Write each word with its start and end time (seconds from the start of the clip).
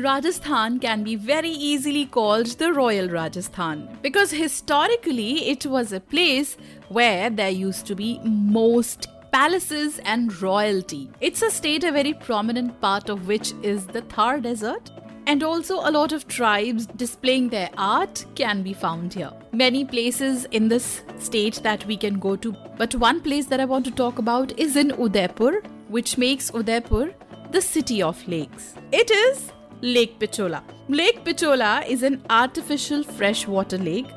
Rajasthan 0.00 0.78
can 0.78 1.02
be 1.02 1.16
very 1.16 1.50
easily 1.50 2.06
called 2.06 2.46
the 2.60 2.72
Royal 2.72 3.08
Rajasthan 3.08 3.98
because 4.00 4.30
historically 4.30 5.48
it 5.48 5.66
was 5.66 5.92
a 5.92 5.98
place 5.98 6.56
where 6.88 7.30
there 7.30 7.50
used 7.50 7.84
to 7.86 7.96
be 7.96 8.20
most 8.22 9.08
palaces 9.32 9.98
and 10.04 10.40
royalty. 10.40 11.10
It's 11.20 11.42
a 11.42 11.50
state, 11.50 11.82
a 11.82 11.90
very 11.90 12.12
prominent 12.12 12.80
part 12.80 13.08
of 13.08 13.26
which 13.26 13.54
is 13.64 13.88
the 13.88 14.02
Thar 14.02 14.38
Desert. 14.38 14.88
And 15.26 15.42
also, 15.42 15.80
a 15.80 15.90
lot 15.90 16.12
of 16.12 16.28
tribes 16.28 16.86
displaying 16.86 17.48
their 17.48 17.68
art 17.76 18.24
can 18.36 18.62
be 18.62 18.74
found 18.74 19.12
here. 19.12 19.32
Many 19.52 19.84
places 19.84 20.44
in 20.52 20.68
this 20.68 21.02
state 21.18 21.60
that 21.64 21.84
we 21.86 21.96
can 21.96 22.20
go 22.20 22.36
to, 22.36 22.52
but 22.76 22.94
one 22.94 23.20
place 23.20 23.46
that 23.46 23.60
I 23.60 23.64
want 23.64 23.84
to 23.86 23.90
talk 23.90 24.20
about 24.20 24.58
is 24.58 24.76
in 24.76 24.92
Udaipur, 24.92 25.60
which 25.88 26.16
makes 26.16 26.54
Udaipur 26.54 27.12
the 27.50 27.60
city 27.60 28.00
of 28.00 28.26
lakes. 28.28 28.74
It 28.90 29.10
is 29.10 29.52
Lake 29.80 30.18
Pichola. 30.18 30.62
Lake 30.88 31.24
Pichola 31.24 31.86
is 31.86 32.02
an 32.02 32.20
artificial 32.28 33.04
freshwater 33.04 33.78
lake. 33.78 34.08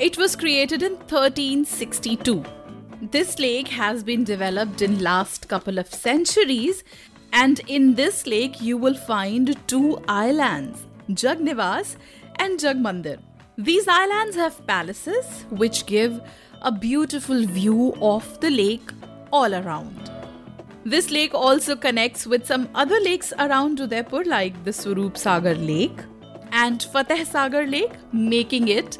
It 0.00 0.18
was 0.18 0.34
created 0.34 0.82
in 0.82 0.94
1362. 0.94 2.44
This 3.12 3.38
lake 3.38 3.68
has 3.68 4.02
been 4.02 4.24
developed 4.24 4.82
in 4.82 4.98
last 4.98 5.46
couple 5.46 5.78
of 5.78 5.94
centuries 5.94 6.82
and 7.32 7.60
in 7.68 7.94
this 7.94 8.26
lake 8.26 8.60
you 8.60 8.76
will 8.76 8.96
find 8.96 9.56
two 9.68 10.02
islands, 10.08 10.84
Jagnivas 11.10 11.96
and 12.40 12.58
Jagmandir. 12.58 13.18
These 13.56 13.86
islands 13.86 14.34
have 14.34 14.66
palaces 14.66 15.44
which 15.50 15.86
give 15.86 16.20
a 16.62 16.72
beautiful 16.72 17.46
view 17.46 17.94
of 18.00 18.40
the 18.40 18.50
lake 18.50 18.90
all 19.30 19.54
around. 19.54 20.15
This 20.90 21.10
lake 21.10 21.34
also 21.34 21.74
connects 21.74 22.28
with 22.28 22.46
some 22.46 22.68
other 22.72 23.00
lakes 23.00 23.32
around 23.40 23.80
Udaipur 23.80 24.22
like 24.22 24.62
the 24.62 24.70
Surup 24.70 25.16
Sagar 25.16 25.54
Lake 25.54 25.98
and 26.52 26.80
Fateh 26.80 27.24
Sagar 27.24 27.66
Lake, 27.66 27.94
making 28.12 28.68
it 28.68 28.96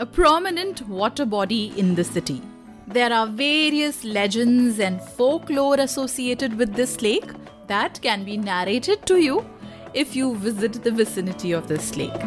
a 0.00 0.06
prominent 0.06 0.88
water 0.88 1.24
body 1.24 1.72
in 1.76 1.94
the 1.94 2.02
city. 2.02 2.42
There 2.88 3.12
are 3.12 3.28
various 3.28 4.02
legends 4.02 4.80
and 4.80 5.00
folklore 5.00 5.76
associated 5.78 6.58
with 6.58 6.74
this 6.74 7.00
lake 7.00 7.30
that 7.68 8.02
can 8.02 8.24
be 8.24 8.36
narrated 8.36 9.06
to 9.06 9.18
you 9.18 9.48
if 9.94 10.16
you 10.16 10.34
visit 10.34 10.82
the 10.82 10.90
vicinity 10.90 11.52
of 11.52 11.68
this 11.68 11.96
lake. 11.96 12.20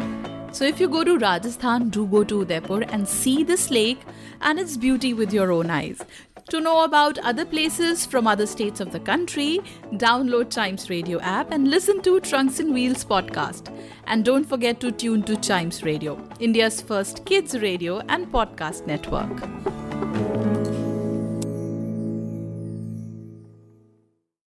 So, 0.52 0.64
if 0.64 0.80
you 0.80 0.88
go 0.88 1.04
to 1.04 1.18
Rajasthan, 1.18 1.90
do 1.90 2.06
go 2.06 2.24
to 2.24 2.40
Udaipur 2.40 2.84
and 2.84 3.06
see 3.06 3.44
this 3.44 3.70
lake 3.70 4.00
and 4.40 4.58
its 4.58 4.78
beauty 4.78 5.12
with 5.12 5.30
your 5.30 5.52
own 5.52 5.68
eyes. 5.68 6.00
To 6.50 6.60
know 6.60 6.84
about 6.84 7.18
other 7.18 7.44
places 7.44 8.04
from 8.04 8.26
other 8.26 8.46
states 8.46 8.80
of 8.80 8.92
the 8.92 9.00
country, 9.00 9.60
download 9.92 10.54
Chimes 10.54 10.90
Radio 10.90 11.18
app 11.20 11.50
and 11.50 11.68
listen 11.68 12.02
to 12.02 12.20
Trunks 12.20 12.60
and 12.60 12.74
Wheels 12.74 13.04
podcast. 13.04 13.74
And 14.06 14.24
don't 14.24 14.44
forget 14.44 14.78
to 14.80 14.92
tune 14.92 15.22
to 15.22 15.36
Chimes 15.36 15.82
Radio, 15.82 16.22
India's 16.40 16.80
first 16.82 17.24
kids 17.24 17.58
radio 17.58 18.00
and 18.08 18.30
podcast 18.30 18.86
network. 18.86 20.43